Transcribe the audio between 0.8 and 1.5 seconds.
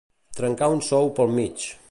sou pel